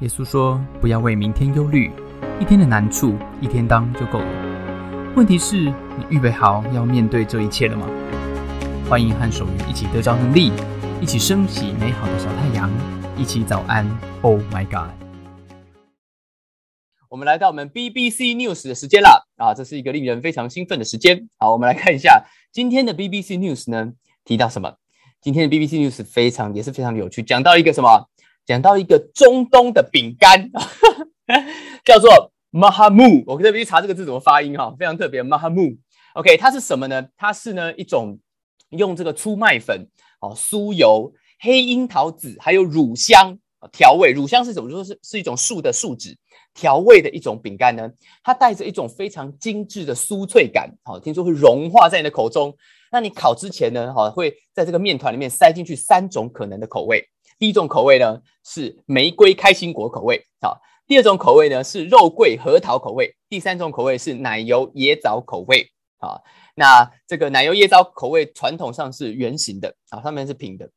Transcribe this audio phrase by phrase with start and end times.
[0.00, 1.90] 耶稣说：“不要为明天忧虑，
[2.38, 5.12] 一天的难处一天当就够了。
[5.16, 7.84] 问题是，你预备好要面对这一切了吗？”
[8.88, 10.52] 欢迎和守愚一起得着能力，
[11.00, 12.70] 一起升起美好的小太阳，
[13.16, 13.84] 一起早安。
[14.22, 14.94] Oh my God！
[17.08, 21.28] 我们来到我们 BBC News 的时间了啊，这是一个令人非常兴奋的时间。
[21.38, 23.94] 好，我们来看一下今天的 BBC News 呢
[24.24, 24.76] 提到什么？
[25.20, 28.08] 今天的 BBC News 非常也是非常有趣，讲到一个什么？
[28.48, 30.50] 讲到一个中东的饼干，
[31.84, 33.22] 叫做 Mahamu。
[33.26, 35.22] 我特别去查这个字怎么发音哈，非常特别。
[35.22, 35.76] Mahamu。
[36.14, 37.08] OK，它是什么呢？
[37.18, 38.18] 它是呢一种
[38.70, 39.86] 用这个粗麦粉、
[40.20, 43.38] 哦酥油、黑樱桃籽还有乳香
[43.70, 44.12] 调味。
[44.12, 44.70] 乳香是什么？
[44.70, 46.16] 说是是一种树的树脂
[46.54, 47.90] 调味的一种饼干呢。
[48.22, 50.72] 它带着一种非常精致的酥脆感。
[50.84, 52.56] 好，听说会融化在你的口中。
[52.90, 57.04] 那你烤之前呢，哈会在这个面团里面塞进去三种可能的口味。
[57.38, 60.60] 第一种口味呢是玫瑰开心果口味，好。
[60.86, 66.24] 第二种口味呢是肉桂核桃口味，第三种口味是奶油椰枣口味，好。
[66.54, 70.70] 那这个奶油椰枣口味传统上是圆形的，啊，上面是平的，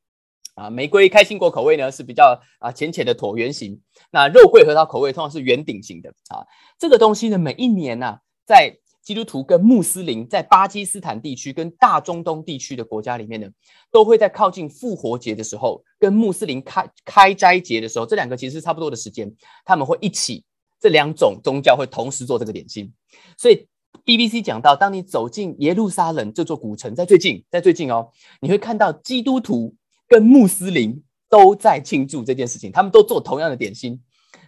[0.54, 0.70] 啊。
[0.70, 3.82] 玫瑰开心果口味呢是比较啊浅浅的椭圆形，
[4.12, 6.46] 那肉桂核桃口味通常是圆顶型的，啊。
[6.78, 13.48] 这个东西呢每一年呢在基督徒跟穆斯林在巴基斯坦地区跟大中东地区的国家里面呢，
[13.92, 19.34] 都会在靠近复活节的时候，跟穆斯林开开斋节的时候，这两个其实是差不多的时间，
[19.66, 20.44] 他们会一起，
[20.80, 22.94] 这两种宗教会同时做这个点心。
[23.38, 23.68] 所以
[24.06, 29.76] BBC 讲到，当你走进耶路撒冷这座古城，在最近，在最近哦，你会看到基督徒
[30.08, 34.00] 跟穆斯林都在庆祝这件事情，他们都做同样的点心。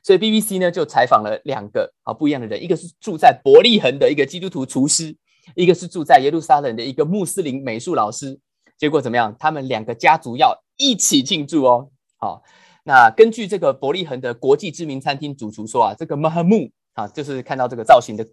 [0.04, 5.16] 所以 BBC 呢就采访了两个啊不一样的人，一个是住在伯利恒的一个基督徒厨师，
[5.56, 8.38] 一个是住在耶路撒冷的一个穆斯林美术老师。
[8.78, 9.34] 结果怎么样？
[9.40, 11.90] 他们两个家族要一起庆祝哦。
[12.18, 12.44] 好，
[12.84, 18.28] 那根据这个伯利恒的国际知名餐厅主厨说啊，这个 Mahamu 啊，就是看到这个造型的，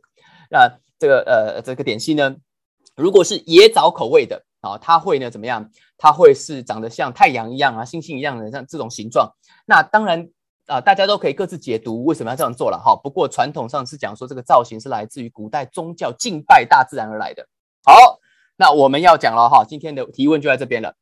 [0.50, 2.34] 那这个呃这个点心呢，
[2.96, 5.70] 如果是椰枣口味的啊，它会呢怎么样？
[5.96, 9.32] 它会是长得像太阳一样啊，星星一样的像这种形状。
[9.66, 10.28] 那当然。
[10.70, 12.94] 啊，大家都可以各自解读为什么要这样做了哈。
[13.02, 17.48] 不过传统上是讲说这个造型是来自于古代宗教敬拜大自然而来的。
[17.82, 18.20] 好，
[18.56, 20.94] 那我们要讲了哈，今天的提问就在这边了。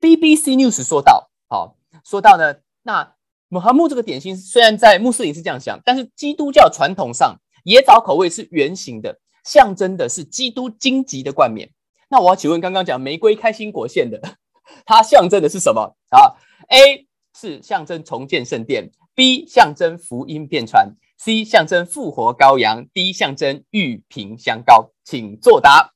[0.00, 3.12] BBC News 说到，好，说到呢，那
[3.48, 11.70] 穆罕默这个点心虽然在穆斯林是这样想，但是基督教传统上野枣口味是圆形的，象征的是基督荆棘的冠冕。
[12.08, 14.22] 那我要请问，刚刚讲玫瑰开心果馅的，
[14.86, 17.06] 它象征的是什么啊？A
[17.38, 25.92] 是象征重建圣殿，B 象征福音变传，C 象征复活羔羊，D 象征玉瓶香膏，请作答，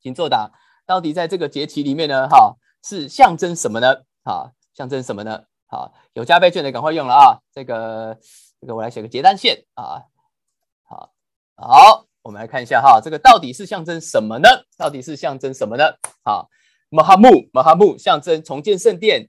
[0.00, 0.50] 请作答。
[0.86, 2.26] 到底在这个节期里面呢？
[2.28, 3.94] 哈，是象征什么呢？
[4.24, 5.44] 哈，象征什么呢？
[5.66, 7.38] 好，有加倍券的赶快用了啊！
[7.52, 8.18] 这个，
[8.58, 10.00] 这个我来写个结单线啊。
[10.84, 11.12] 好，
[11.56, 14.48] 好，我们来看一下哈，这个到底是象征什么呢？
[14.78, 15.84] 到底是象征什么呢？
[16.24, 16.48] 好，
[16.88, 19.28] 马哈木，马哈木象征重建圣殿。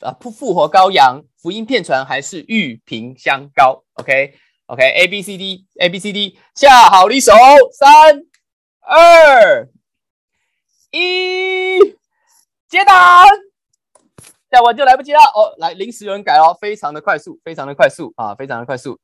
[0.00, 7.32] 啊，复复活羔羊，福音片传还是玉瓶香膏？OK，OK，A B C D A B C D，下好离手，
[7.72, 8.22] 三
[8.80, 9.68] 二
[10.90, 11.78] 一，
[12.68, 13.26] 接单，
[14.50, 15.54] 下完就来不及了哦。
[15.58, 18.98] 来，临时有人改哦，非常的快速，非常的快速啊，非常的快速。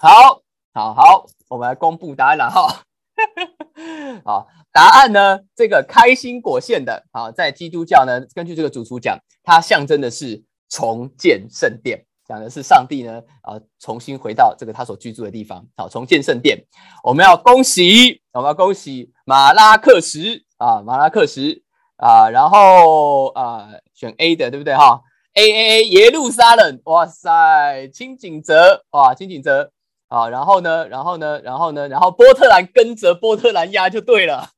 [0.00, 0.42] 好，
[0.74, 2.82] 好，好，我们来公布答案了哈。
[4.24, 5.40] 好，答案呢？
[5.54, 16.58] 这个开心果馅的，啊，在基督教呢，根据这个主厨讲，它象征的是重建圣殿，讲的是上帝呢，啊，重新回到这个他所居住的地方，好，重建圣殿。
[17.02, 21.62] 我们要恭喜，我们要恭喜马拉克什啊，马拉克什
[21.96, 25.02] 啊，然后啊，选 A 的，对不对哈
[25.34, 29.72] ？A A A 耶路撒冷，哇塞，清景泽，哇，清景泽。
[30.08, 30.88] 啊，然后呢？
[30.88, 31.40] 然后呢？
[31.42, 31.88] 然后呢？
[31.88, 34.50] 然后波特兰跟着波特兰压就对了，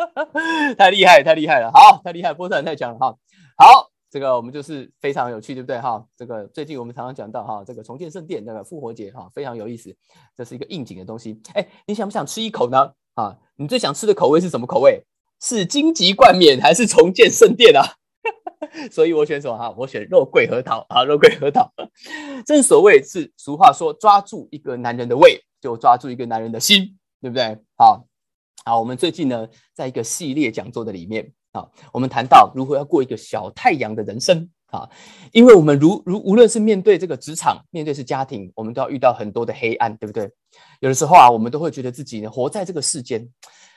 [0.78, 1.70] 太厉害，太厉害了！
[1.72, 3.16] 好，太厉害，波特兰太强了哈。
[3.56, 6.04] 好，这个我们就是非常有趣，对不对哈？
[6.16, 9.96] 这个最近我们常常讲到哈，这个重建圣殿，那个复活节哈，非常有意思，
[10.36, 11.40] 这是一个应景的东西。
[11.54, 12.92] 哎，你想不想吃一口呢？
[13.14, 15.04] 啊，你最想吃的口味是什么口味？
[15.40, 17.82] 是荆棘冠冕还是重建圣殿啊？
[18.90, 19.74] 所以我选什么哈？
[19.76, 21.70] 我选肉桂核桃啊，肉桂核桃。
[22.44, 27.56] 正所谓是俗话说，抓住一个男人的胃，就抓住一个男人的心，对不对？
[27.76, 28.06] 好，
[28.64, 34.88] 好，我们最近呢，在一个系列讲座的里面啊，我们谈到如何要过一个小太阳的人生啊，
[35.32, 40.28] 因为我们如如无论是面对这个职场，面对是家庭，我们都要遇到很多的黑暗，对不对？
[40.80, 43.28] 有的时候啊，我们都会觉得自己呢，活在这个世间。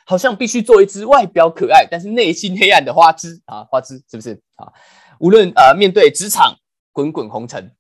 [0.09, 4.71] 好像必须做一只外表可爱，但是内心黑暗的花枝啊，花枝是不是啊？
[5.19, 6.55] 无论呃面对职场
[6.93, 7.73] 滚滚红尘，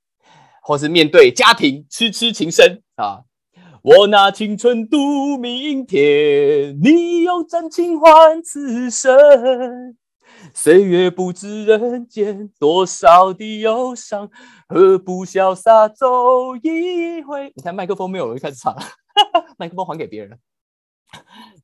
[0.61, 3.21] 或是面对家庭痴痴情深啊。
[3.81, 9.95] 我拿青春赌明天，你用真情换此生。
[10.53, 14.29] 岁月不知人间多少的忧伤，
[14.67, 17.53] 何不潇洒走一回？
[17.55, 18.81] 你看麦克风没有，我就开始唱了。
[19.57, 20.37] 麦克风还给别人了，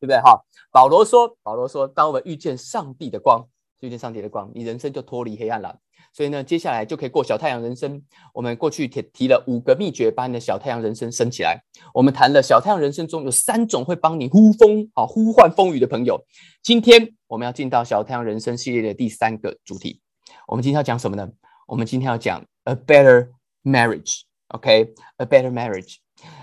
[0.04, 0.20] 对不对？
[0.20, 3.48] 哈，保罗说，保罗说，当我们遇见上帝的光，
[3.80, 5.80] 遇见上帝的光，你人生就脱离黑暗了。
[6.12, 8.04] 所以呢，接下来就可以过小太阳人生。
[8.34, 11.64] 我们过去提提了五个秘诀，把你的小太阳人生升起来。
[11.94, 16.22] 我们谈了小太阳人生中有三种会帮你呼风啊呼唤风雨的朋友。
[16.62, 20.02] 今天我们要进到小太阳人生系列的第三个主题。
[20.50, 21.30] 我们今天要讲什么呢？
[21.66, 23.30] 我们今天要讲 a better
[23.64, 25.96] marriage，OK？a better marriage。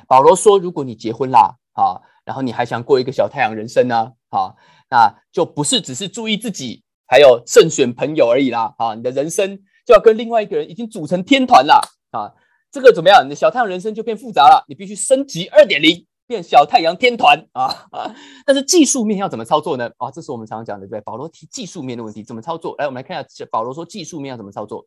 [0.08, 4.54] 保罗说，如果你结婚啦，啊，然后你还想过一个小太阳人生呢，啊，
[4.88, 6.84] 那就不是只是注意自己。
[7.08, 11.80] 还有慎选朋友而已啦，啊，你的人生就要跟另外一个人已经组成天团啦，
[12.12, 12.30] 啊，
[12.70, 13.24] 这个怎么样？
[13.24, 17.88] 你的小太阳人生就变复杂了，你必须升级二点零，变小太阳天团啊！
[18.46, 19.90] 但是技术面要怎么操作呢？
[19.96, 21.00] 啊，这是我们常常讲的，对不对？
[21.00, 22.76] 保罗提技术面的问题，怎么操作？
[22.78, 24.86] 来，我们来看一下保罗说技术面要怎么操作。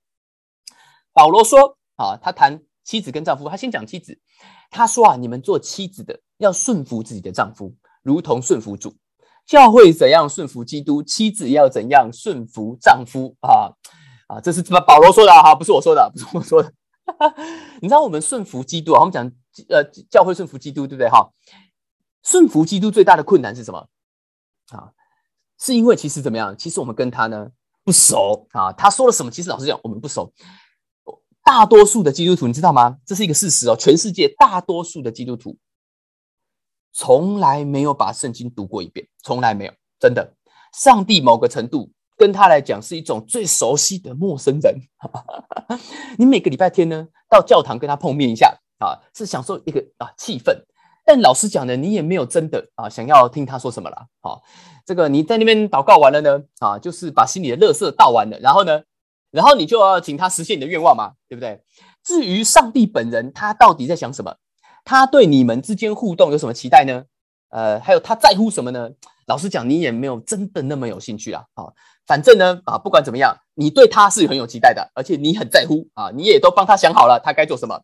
[1.12, 4.18] 保罗说，啊，他谈妻子跟丈夫，他先讲妻子，
[4.72, 7.74] 他说啊，你们做妻子的要顺服自己的丈夫，
[8.04, 8.94] 如同顺服主。
[9.46, 13.72] 教会怎样顺服基督，妻子要怎样顺服丈夫啊
[14.28, 14.40] 啊！
[14.42, 14.80] 这是什么？
[14.82, 16.72] 保罗说的哈，不是我说的，不是我说的。
[17.82, 19.00] 你知道我们顺服基督啊？
[19.02, 19.30] 我们讲
[19.68, 21.30] 呃，教会顺服基督，对不对哈？
[22.24, 23.88] 顺服基督最大的困难是什么
[24.72, 24.92] 啊？
[25.60, 26.56] 是因为其实怎么样？
[26.58, 27.50] 其实我们跟他呢
[27.84, 28.72] 不熟啊。
[28.72, 29.30] 他说了什么？
[29.32, 30.34] 其实老实讲，我们不熟。
[31.44, 32.96] 大多数的基督徒，你知道吗？
[33.06, 33.76] 这是一个事实哦。
[33.78, 35.58] 全世界大多数的基督徒。
[36.94, 40.34] 从来没有把圣经读过一遍，从来没有，真的。
[40.74, 44.76] 上帝某个程度跟他来讲是一种最熟悉的陌生人。
[46.18, 50.56] 你每个礼拜天呢到教堂跟他碰面一下啊，是享受一个啊气氛。
[51.06, 54.08] 但老实讲呢，你也没有真的啊想要听他说什么了。
[54.22, 54.42] 好，
[54.86, 58.82] 这个你在那边祷告完了呢啊，就是把心里的乐色倒完了，然后呢，
[59.32, 61.62] 然后你就要请他实现你的愿望嘛，对不对？
[62.04, 64.36] 至于上帝本人，他到底在想什么？
[64.84, 67.06] 他对你们之间互动有什么期待呢？
[67.50, 68.90] 呃，还有他在乎什么呢？
[69.28, 71.46] 老实讲，你也没有真的那么有兴趣啦。
[71.54, 71.74] 好，
[72.06, 77.82] 反正呢，啊，不管怎么样，你对他是很有期待的，而且你很在乎啊，你也都帮他想好了他该做什么。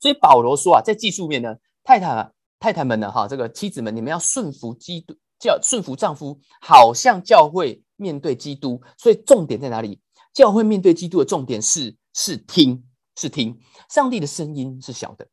[0.00, 8.82] 所以保罗说啊，在技术面呢，太太太太们呢，哈，这个妻子们，你们要顺服基督，叫顺服丈夫，好像教会面对基督。
[8.96, 10.00] 所以重点在哪里？
[10.32, 12.84] 教会面对基督的重点是是听，
[13.16, 13.58] 是听
[13.90, 15.26] 上帝的声音是小的。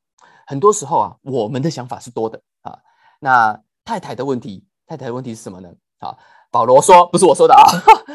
[0.45, 2.77] 很多时候啊，我们的想法是多的啊。
[3.19, 5.69] 那太太的问题，太太的问题是什么呢？
[5.99, 6.17] 啊，
[6.51, 7.63] 保罗说，不是我说的啊，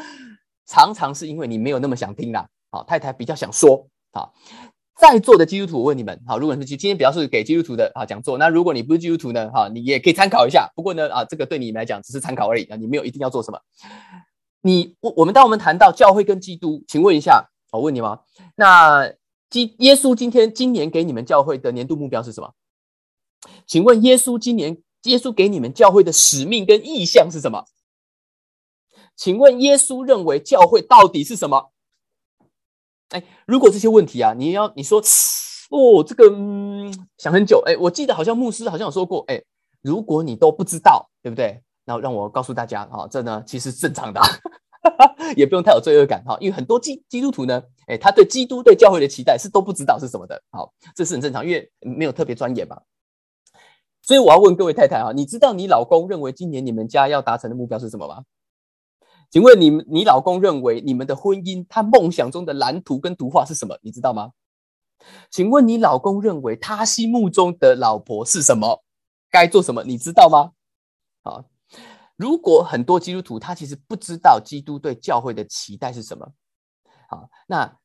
[0.65, 2.47] 常常是因为你没有那么想听啦。
[2.69, 4.29] 啊，太太比较想说啊。
[4.97, 10.71] 在座的基督徒，我问你们，好，如果是今天比较是给基督徒的啊讲座，那如果你不是基督徒呢，哈，你也可以参考一下。
[10.75, 13.59] 不过呢，啊，这个对你来讲只是参考而已啊，你没有一定要做什么。
[14.61, 18.19] 你我我们当我们谈到教会跟基督，请问一下，我问你吗？
[18.55, 19.11] 那。
[19.51, 22.55] 基耶稣今天今年给你们教会的年度目标是什么？
[23.67, 27.65] 请问耶稣今年耶稣给你们教会的使命跟意向是什么？
[29.15, 31.71] 请问耶稣认为教会到底是什么？
[33.09, 35.01] 哎，如果这些问题啊，你要你说
[35.69, 39.43] 哦，这个嗯、想很久，哎，我记得好像牧师好像有说过，哎，
[39.81, 41.61] 如果你都不知道，对不对？
[41.83, 44.21] 那让我告诉大家啊，这呢其实正常的。
[45.37, 52.81] 也不用太有罪恶感哈，因为很多基基督徒呢，哎，他对基督对教会的期待是都不知道是什么的，好，这是很正常，因为没有特别专业嘛。
[54.01, 58.23] 所以我要问各位太太啊，你知道你老公认为今年你们家要达成的目标是什么吗？
[59.29, 63.77] 请问你你老公认为你们的婚姻他梦想中的蓝图跟图画是什么？
[63.83, 64.31] 你知道吗？
[65.29, 68.83] 请问你老公认为他心目中的老婆是什么？
[69.29, 69.83] 该做什么？
[69.83, 70.51] 你知道吗？
[71.23, 71.45] 好。
[72.15, 76.31] 如果很多基督徒他其实不知道基督对教会的期待是什么，
[77.09, 77.77] 好，那，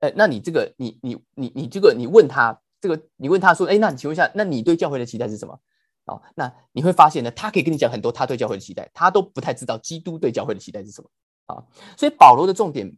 [0.00, 5.60] 呃，那你这个，你你你你这个，你问他这个，你问他说，哎，那你请问一下，那你对教会的期待是什么？
[6.06, 11.10] 哦，那你会发现呢，他可以跟你讲很多他对教会的期待，他都不太知道基督对教会的期待是什么
[11.46, 11.62] 啊。
[11.96, 12.90] 所以保罗的重点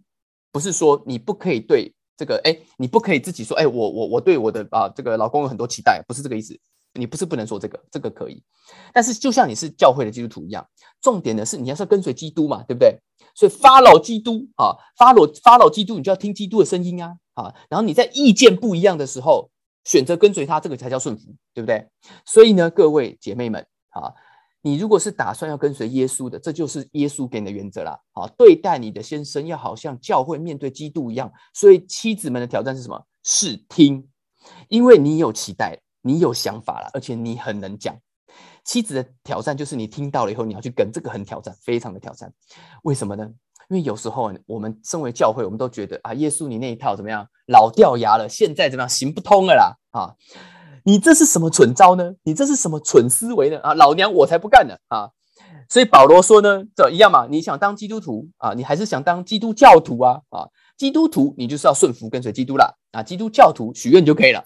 [0.53, 6.59] 不是说你不可以对这个，哎，你不可以自己说，哎，我我我对我的啊这个老公有很多期待，不是这个意思。
[6.95, 8.43] 你不是不能说这个，这个可以，
[8.93, 10.67] 但是就像你是教会的基督徒一样，
[11.01, 12.99] 重点的是你要是要跟随基督嘛，对不对？
[13.35, 19.51] 所以 follow 基督啊，follow follow 基督，你就要听基督的声音啊，啊，然后你在意见不一样的时候，
[19.85, 21.89] 选择跟随他，这个才叫顺服，对不对？
[22.27, 24.13] 所以呢，各位姐妹们啊，
[24.63, 33.07] 你如果是打算要跟随耶稣的，这就是耶稣给你的原则啦，啊，对待你的先生要好像教会面对基督一样，所以妻子们的挑战是什么？
[33.23, 34.09] 是听，
[34.69, 37.97] 因为你有期待，你有想法了，而且你很能讲。
[38.65, 42.33] 妻子的挑战就是你听到了以后，你要去跟，这个很挑战，非常的挑战。
[42.83, 43.29] 为什么呢？
[43.69, 50.15] 因为有时候我们身为教会，我们都觉得啊，耶稣你那一套怎么样，老掉牙了，现在怎么样，行不通了啦啊！
[50.85, 52.13] 你这是什么蠢招呢？
[52.23, 53.61] 你这是什么蠢思维呢？
[53.61, 55.11] 啊，老娘我才不干呢啊！
[55.69, 60.49] 所以保罗说呢，这一样嘛，你想当基督徒啊，你还是想当基督教徒啊啊？
[60.77, 63.03] 基督徒你就是要顺服跟随基督啦啊！
[63.03, 64.43] 基督教徒许愿就可以了。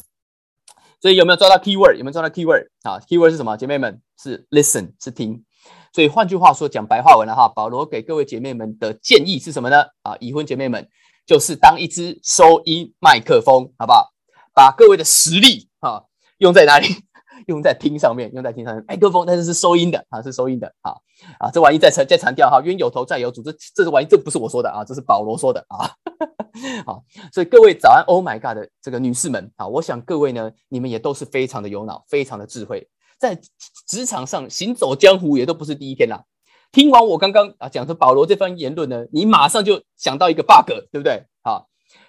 [1.04, 1.98] 所以有没有抓到 key word？
[1.98, 2.62] 有没有抓到 key word？
[2.82, 3.58] 啊，key word 是什么？
[3.58, 5.44] 姐妹们是 listen，是听。
[5.92, 9.84] 所以换句话说，讲白话文了哈，保罗给各位姐妹们的建议是什么呢？
[10.00, 10.88] 啊，已婚姐妹们
[11.26, 14.14] 就是当一支收音麦克风，好不好？
[14.54, 16.04] 把各位的实力啊
[16.38, 16.86] 用在哪里？
[17.46, 18.84] 用在听上面，用在听上面。
[18.86, 20.92] 麦克风，但是是收音的啊，是收音的啊
[21.38, 21.50] 啊！
[21.52, 25.90] 这玩意再强再强调哈，因为有头债有主，这这是玩意，这不是我说的啊，这是保罗说的啊。
[26.86, 32.88] 好，所以各位早安，Oh my God 的这个女士们啊，我想各位呢，你们也都是非常的有脑，非常的智慧。
[33.18, 33.38] 在
[33.86, 36.24] 职场上行走江湖也都不是第一天啦。
[36.72, 41.24] 听完我刚刚啊讲的保罗这番言论呢，你马上就想到一个 bug，对不对？
[41.42, 41.68] 好，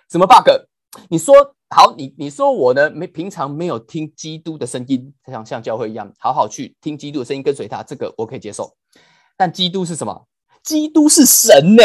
[0.10, 0.50] 什么 bug？
[1.10, 8.78] 你说好，你你说我呢没平常没有听基督的声音，像像教会一样好好去听基督的声音，跟随他，这个我可以接受。
[9.36, 10.26] 但基督是什么？
[10.64, 11.84] 基督是神呢？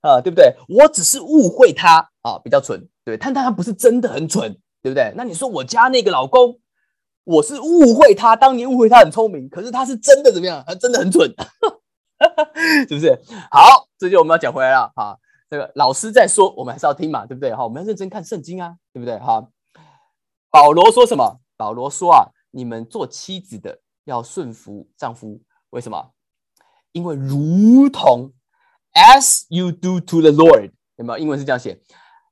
[0.00, 0.54] 啊，对不对？
[0.70, 5.12] 我只是误会他啊，比较蠢，对，但但他不是真的很蠢，对不对？
[5.14, 6.58] 那你说我家那个老公？
[7.24, 10.64] 我是误会他，当年误会他很聪明，可是他是真的怎么样？
[10.66, 11.28] 他真的很蠢，
[12.88, 13.20] 是不是？
[13.50, 15.18] 好，这就我们要讲回来了哈。
[15.50, 17.52] 这个老师在说，我们还是要听嘛，对不对？
[17.52, 19.18] 哈，我们要认真看圣经啊，对不对？
[19.18, 19.48] 哈，
[20.48, 21.40] 保罗说什么？
[21.56, 26.12] 保罗说啊，你们做妻子的要顺服丈夫，为什么？
[26.92, 28.32] 因为如同
[28.94, 31.18] as you do to the Lord，有没有？
[31.18, 31.80] 英文是这样写，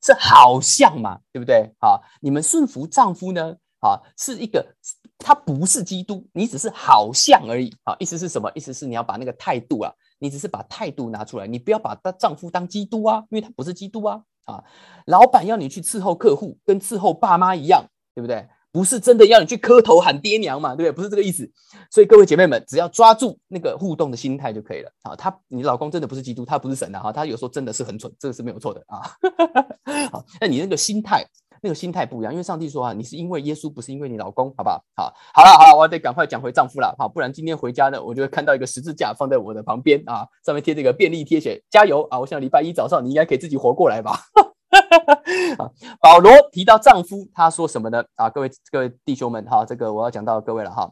[0.01, 1.75] 是好像嘛，对不对？
[1.81, 3.57] 好，你们顺服丈夫呢？
[3.81, 4.75] 啊，是一个，
[5.19, 7.73] 他不是基督，你只是好像而已。
[7.83, 8.51] 啊，意思是什么？
[8.55, 14.23] 意思是你要把那个态度啊，你只是把态度拿出来，你不要把她丈夫当基督啊，因为他不是基督啊。
[14.45, 14.65] 啊，
[15.05, 17.85] 老板要你去伺候客户，跟伺候爸妈一样，
[18.15, 18.49] 对不对？
[18.73, 20.93] 不是真的要你去磕头喊爹娘嘛，对不对？
[20.97, 21.51] 不是这个意思。
[21.91, 24.91] 所以各位姐妹们，只要抓住那个互动的心态就可以了。
[25.03, 29.03] 啊，他，你老公真的不是基督，他不是神的哈，他有时候真的是很蠢，这个是没有错的啊。
[30.13, 31.27] 好，那你那个心态。
[31.62, 34.85] 那个心态不一样，因为上帝说啊，你是因为耶稣，不是因为你老公，好不好？
[34.95, 42.19] 好，好了，好了，我得赶快讲回丈夫了，好，不然今天回家呢，我就会看到一个十字架放在我的旁边啊，上面贴这个便利贴，写加油啊！
[42.19, 44.21] 我想礼拜一早上你应该可以自己活过来吧？
[45.59, 48.05] 啊，保罗提到丈夫，他说什么呢？
[48.17, 50.91] 啊，各位各位弟兄们，哈，这个我要讲到各位了哈，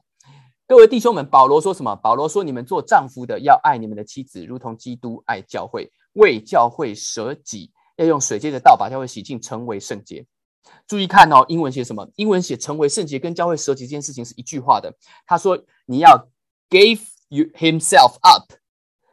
[0.67, 1.95] 各位弟兄们，保罗说什么？
[1.97, 10.27] 保罗说，你们做丈夫的要爱你们的妻子，如同基督爱教会，为教会舍己，要用水接的道把教会洗净，成为圣洁。
[10.87, 12.09] 注意看哦，英文写什么？
[12.17, 14.95] 英文写成为圣洁跟教会舍己这件事情是一句话的。
[15.27, 16.29] 他说你要
[16.71, 18.53] gave you himself up，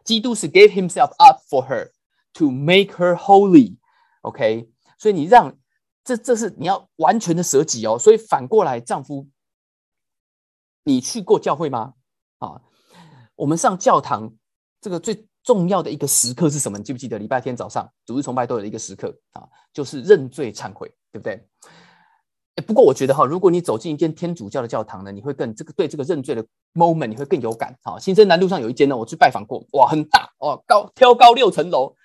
[0.04, 1.92] 基督是 gave himself up for her
[2.34, 3.78] to make her holy。
[4.22, 5.58] OK，所以你让
[6.04, 7.98] 这这是你要完全的舍己哦。
[7.98, 9.28] 所以反过来，丈夫，
[10.84, 11.94] 你去过教会吗？
[12.38, 12.62] 啊，
[13.36, 14.34] 我们上教堂
[14.80, 16.78] 这个最重要的一个时刻是什么？
[16.78, 20.94] 你记不记得礼拜天早上主日崇拜都有一个时刻啊，就是认罪忏悔。
[21.14, 21.48] 对不对？
[22.68, 26.44] 不过我觉得哈，如果你走进一间天主教的教堂呢，你会更这个对这个认罪的
[26.74, 27.76] moment 你会更有感。
[27.84, 31.96] 好，新生南路上有一间呢，我去拜访过，哇，很大哦，高挑高六层楼，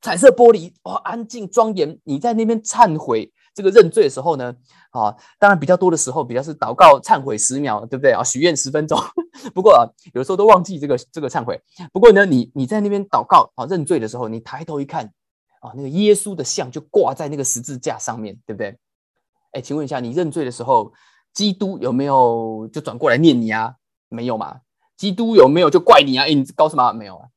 [0.00, 1.98] 彩色玻璃，哇，安静庄严。
[2.04, 4.54] 你在那边忏悔这个认罪的时候呢，
[4.90, 8.24] 啊，当然比较多的时候比较是祷告忏悔十秒，对不对啊？
[8.24, 8.98] 许愿十分钟。
[9.54, 11.60] 不过啊，有时候都忘记这个这个忏悔。
[11.92, 15.12] 不过呢，你你在那边祷告啊认罪的时候，你抬头一看。
[15.62, 18.76] 啊，那个耶稣的像就挂在那个十字架上面对不对？
[19.52, 20.92] 哎，请问一下，你认罪的时候，
[21.32, 23.76] 基督有没有就转过来念你啊？
[24.08, 24.60] 没有嘛？
[24.96, 26.24] 基督有没有就怪你啊？
[26.26, 26.92] 哎，你搞什么？
[26.92, 27.28] 没有啊？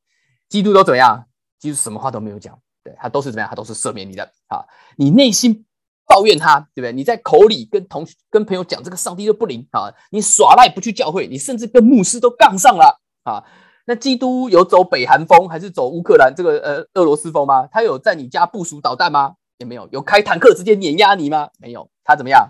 [0.50, 1.25] 基督都怎么样？
[1.60, 3.50] 基督什么话都没有讲，对他都是怎么样？
[3.50, 4.65] 他都是赦免你的啊！
[4.98, 5.65] 你内心
[6.05, 6.94] 抱怨他，对不对？
[6.94, 9.94] 你在口里跟同跟朋友讲这个上帝都不灵啊！
[10.12, 13.44] 你耍赖不去教会，你甚至跟牧师都杠上了啊！
[13.85, 17.67] 那基督有走北韩风还是走乌克兰这个呃俄罗斯风吗？
[17.71, 19.35] 他有在你家部署导弹吗？
[19.57, 19.87] 也没有。
[19.91, 21.49] 有开坦克直接碾压你吗？
[21.59, 21.89] 没有。
[22.03, 22.49] 他怎么样？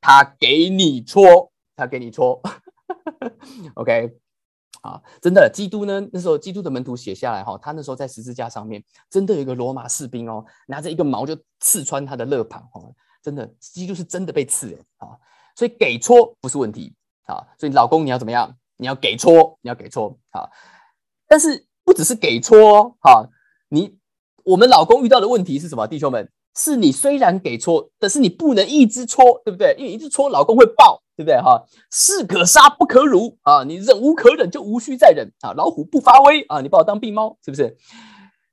[0.00, 2.40] 他给你戳，他给你戳。
[3.74, 4.14] OK，
[4.82, 6.06] 啊，真的，基督呢？
[6.12, 15.16] 那时候基督的门徒写下来哈，他那时候在十字架上面，真的有一个罗马士兵哦，拿着一个矛就刺穿他的肋旁哦，真的，基督是真的被刺诶啊，
[15.56, 18.54] 所以给戳不是问题啊，所以老公你要怎么样？
[18.76, 20.50] 你要给戳，你要给戳啊。
[21.34, 23.28] 但是不只是给戳哈，
[23.68, 23.98] 你
[24.44, 25.84] 我们老公遇到的问题是什么？
[25.84, 29.74] 弟兄们，是你虽然给戳，但是你不能一直戳，对不对？
[29.76, 31.34] 因为一直戳，老公会爆，对不对？
[31.40, 31.60] 哈，
[31.90, 33.64] 士可杀不可辱啊！
[33.64, 35.52] 你忍无可忍，就无需再忍啊！
[35.54, 36.60] 老虎不发威啊！
[36.60, 37.76] 你把我当病猫，是不是？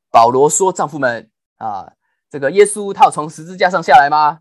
[0.10, 1.94] 保罗说：“丈夫们啊，
[2.32, 4.40] 这个耶稣他有从十字架上下来吗？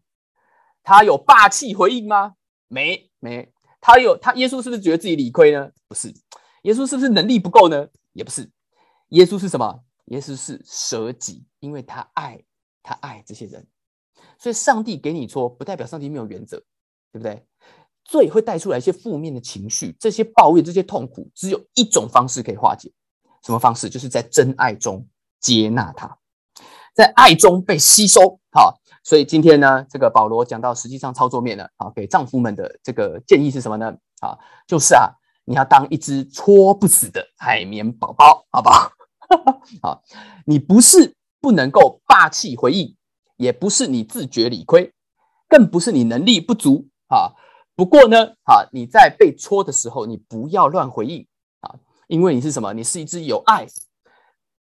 [0.83, 2.37] 他有霸气回应吗？
[2.69, 3.53] 没，没。
[3.83, 5.69] 他有他耶稣是不是觉得自己理亏呢？
[5.87, 6.11] 不是。
[6.63, 7.89] 耶稣是不是能力不够呢？
[8.13, 8.51] 也不是。
[9.09, 9.83] 耶稣是什么？
[10.07, 12.43] 耶稣是舍己，因为他爱。”
[12.83, 13.65] 他爱这些人，
[14.39, 16.57] 所以上帝给你错，不代表上帝没有原则，
[17.13, 17.47] 对不对？
[18.05, 22.91] 罪会带出来一些负面的情绪，这些抱怨、这些痛苦，只有一种方式可以化解，
[23.45, 23.91] 什么方式？
[23.91, 25.07] 就是在真爱中
[25.41, 26.19] 接纳他，
[26.95, 28.41] 在爱中被吸收。
[28.51, 33.95] 好，所以今天呢，这个保罗讲到实际上操作面呢，好，给丈夫们的这个建议是什么呢？
[34.23, 35.11] 啊，就是啊，
[35.45, 38.93] 你要当一只戳不死的海绵宝宝，好不好？
[39.83, 40.03] 好，
[40.47, 41.15] 你不是。
[41.43, 42.95] 不能够霸气回应，
[43.39, 44.93] 也不是你自觉理亏，
[45.49, 47.33] 更不是你能力不足啊。
[47.75, 51.27] 不过呢，啊，你在被戳的时候，你不要乱回应
[51.61, 51.77] 啊，
[52.09, 52.75] 因为你是什么？
[52.75, 53.67] 你是一只有爱、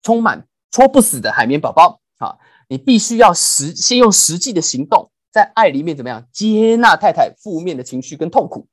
[0.03, 2.37] 充满戳不死的海绵宝宝啊。
[2.69, 8.67] 你必须要实先用实际的行动，在爱里面怎么样接纳太太负面的情绪跟痛苦。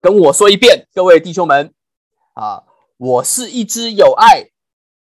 [0.00, 1.74] 跟我说一遍，各位弟兄们
[2.32, 2.64] 啊，
[2.96, 4.46] 我是一只有爱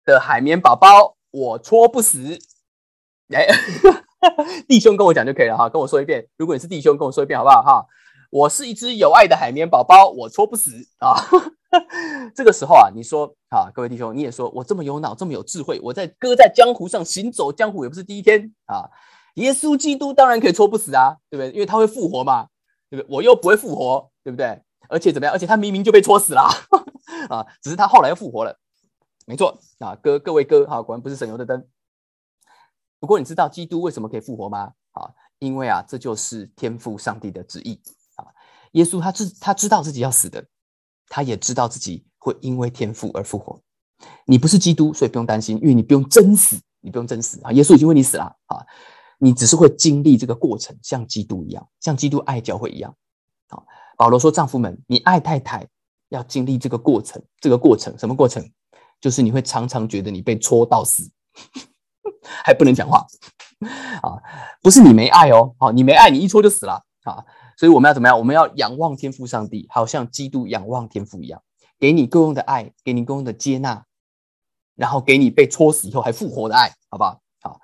[0.05, 1.17] 的海绵宝宝。
[1.31, 2.39] 我戳不死，
[3.33, 3.45] 哎，
[4.69, 6.25] 弟兄跟我讲就可以了哈，跟我说一遍。
[6.37, 7.85] 如果你是弟兄，跟我说一遍好不好哈？
[8.31, 11.13] 我是一只有爱的海绵宝宝，我戳不死啊。
[12.33, 18.89] 这个时候啊，你说啊，各位弟兄，你也说我这么有脑，这么有智慧，我在搁在江湖上行走江湖也不是第一天啊。
[19.33, 21.51] 耶稣基督当然可以戳不死啊，对不对？
[21.51, 22.47] 因为他会复活嘛，
[22.89, 23.13] 对不对？
[23.13, 24.61] 我又不会复活，对不对？
[24.89, 25.33] 而且怎么样？
[25.33, 26.41] 而且他明明就被戳死了
[27.29, 28.59] 啊，只是他后来又复活了。
[29.25, 31.67] 没错啊，哥，各位哥，哈，果然不是省油的灯。
[32.99, 34.73] 不过你知道基督为什么可以复活吗？
[34.91, 37.81] 啊，因为啊，这就是天父上帝的旨意
[38.15, 38.25] 啊。
[38.73, 40.45] 耶稣他知他知道自己要死的，
[41.07, 43.59] 他也知道自己会因为天父而复活。
[44.25, 47.51] 你不是基督，所以不用担心，因为你不用真死，你不用真死啊。
[47.51, 48.65] 耶稣已经为你死了啊，
[49.17, 52.95] 你只是会经历这个过程，像基督一样，像基督爱教会一样。
[53.48, 53.63] 啊，
[53.98, 55.68] 保罗说：“丈夫们，你爱太太，
[56.10, 58.44] 要经历这个过程，这个过程什么过程？”
[59.01, 61.12] 就是你会常常觉得你被戳到死，
[62.44, 63.05] 还不能讲话
[64.01, 64.18] 啊！
[64.64, 67.24] 不是你没爱哦，好，你没爱，你一戳就死了啊！
[67.58, 68.18] 所以我们要怎么样？
[68.18, 71.42] 我们要仰望天父上帝，好像基督仰望天父一样，
[71.77, 73.86] 给你够用的爱，给你够用的接纳，
[74.75, 77.22] 然后给你被戳死以后还复活的爱，好不好？
[77.42, 77.60] 好，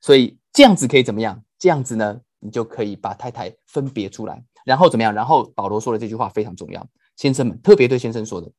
[0.00, 1.42] 所以这样子可以怎么样？
[1.58, 5.14] 这样子呢，你就可以把太太分别出来，然后怎么样？
[5.14, 6.84] 然后保罗说的这句话非常重要，
[7.16, 8.50] 先生们特别对先生说的。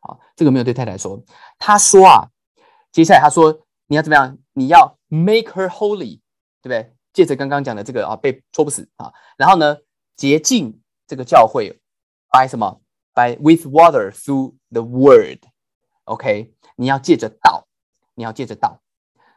[0.00, 1.20] 啊，这个没有对太太说。
[1.58, 2.28] 他说啊，
[2.92, 4.38] 接下来他说你要怎么样？
[4.52, 6.20] 你要 make her holy，
[6.60, 6.94] 对不对？
[7.12, 9.12] 借着刚刚讲的这个啊，被戳不死啊。
[9.38, 9.78] 然后呢，
[10.14, 11.80] 洁净这个教会
[12.30, 12.80] ，by 什么
[13.14, 15.38] ？by with water through the word。
[16.04, 17.66] OK，你要借着道，
[18.14, 18.82] 你要借着道。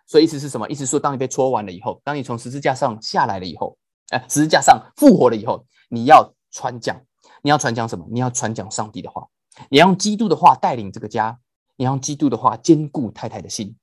[0.06, 0.68] 所以意思是什么？
[0.70, 3.78] 意思说，当你被戳完了以后，当你从十字架上下来了以后，
[4.10, 7.02] 哎，十字架上复活了以后，你要传讲，
[7.42, 8.06] 你要传讲什么？
[8.10, 9.28] 你要传讲上帝的话。
[9.70, 11.40] 你要用基督的话带领这个家，
[11.76, 13.76] 你要用基督的话兼顾太太的心，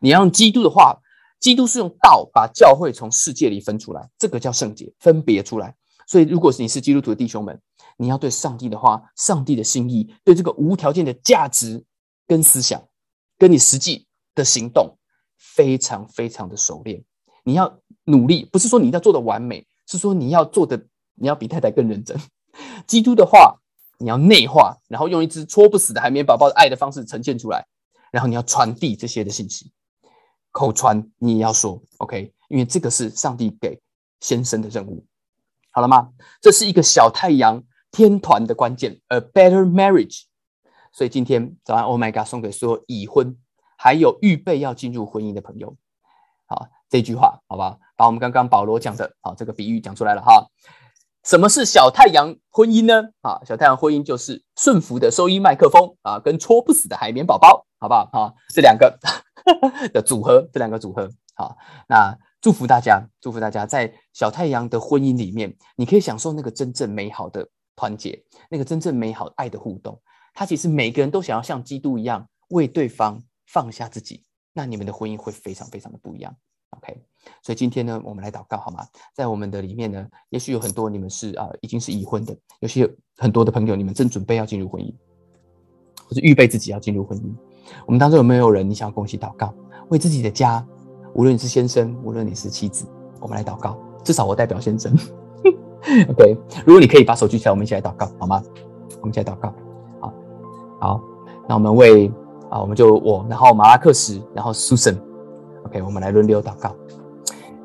[0.00, 0.98] 你要用基督的话，
[1.38, 5.76] 基督是用道把教会从世界里分出来，这个叫圣洁，分别出来。
[6.06, 7.60] 所以，如果是你是基督徒的弟兄们，
[7.96, 11.84] 你要对上帝的话、上帝的心意、对这个无条件的价值
[12.26, 12.82] 跟思想，
[13.38, 14.98] 跟你实际的行动，
[15.38, 17.04] 非常非常的熟练。
[17.44, 20.84] 你要努力，不是说你要做的完美，是说你要做的，
[21.20, 22.18] 你要比太太更认真。
[22.88, 23.58] 基督的话。
[24.02, 27.66] 你要内化，然后用一只戳不死的海绵宝宝的爱的方式呈现出来，
[28.10, 29.70] 然后你要传递这些的信息，
[30.52, 33.78] 口传你也要说，OK，因为这个是上帝给
[34.20, 35.04] 先生的任务，
[35.70, 36.12] 好了吗？
[36.40, 40.22] 这是一个小太阳天团的关键，A better marriage。
[40.92, 43.36] 所以今天早上，Oh my God，送给所有已婚
[43.76, 45.76] 还有预备要进入婚姻的朋友，
[46.46, 50.46] 好，这句话，好吧，把我们刚刚保罗讲的，好，这个比喻讲出来了哈。
[51.24, 53.10] 什么是小太阳婚姻呢？
[53.20, 58.08] 啊，小太阳婚姻就是顺服的收音麦克风啊，跟戳不死的海绵宝宝，好不好？
[58.12, 58.98] 啊，这两个
[59.92, 61.56] 的组合，这两个组合，好，
[61.88, 70.00] 那祝福大家，祝福大家在小太阳的婚姻里面，你可以享受那个真正美好的团结，那个真正美好爱的互动。
[70.32, 76.34] 他其实每个人都想要像基督一样为对方放下自己，那你们的婚姻会非常非常的不一样。
[76.70, 77.02] OK，
[77.42, 78.84] 所以今天呢，我们来祷告好吗？
[79.14, 84.92] 在我们的里面呢，也许有很多你们是啊，已经是已婚的，有些很多的朋友，你们正准备要进入婚姻，
[86.08, 87.24] 或者预备自己要进入婚姻。
[87.86, 89.54] 我们当中有没有人你想要恭喜祷告，
[89.90, 90.66] 为自己的家，
[91.14, 92.86] 无论你是先生，无论你是妻子，
[93.20, 93.78] 我们来祷告。
[94.02, 94.92] 至少我代表先生。
[96.08, 98.42] OK，如果你可以把手举起来，我们一起来祷告，好吗？
[99.00, 99.54] 我们一起来祷告。
[100.00, 100.12] 好，
[100.80, 101.00] 好，
[101.48, 102.10] 那我们为
[102.50, 104.98] 啊，我们就我，然后马拉克什，然后 Susan。
[105.66, 106.74] OK，我们来轮流祷告。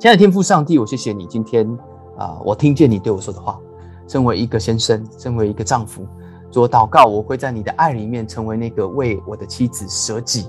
[0.05, 1.67] 亲爱的天父上帝，我谢谢你今天
[2.15, 3.59] 啊，我听见你对我说的话。
[4.07, 6.07] 身为一个先生，身为一个丈夫，
[6.51, 10.47] 做祷告，我会在你的爱里面成为那个为我的妻子舍己，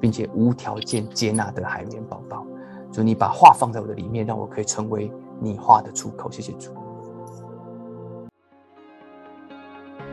[0.00, 2.46] 并且无条件接纳的海绵宝宝。
[2.92, 5.10] 主，你把话放在我的里面，让我可以成为
[5.40, 6.30] 你话的出口。
[6.30, 6.70] 谢谢主。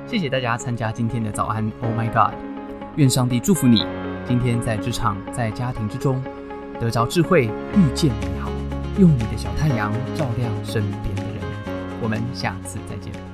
[0.08, 1.72] 谢谢大家参加今天的早安。
[1.84, 2.34] Oh my God！
[2.96, 3.86] 愿上帝祝福你，
[4.28, 6.20] 今天在职场、在家庭之中
[6.80, 8.49] 得着智慧，遇见美好，
[9.00, 11.42] 用你的小太阳照亮身边的人。
[12.02, 13.29] 我们下次再见。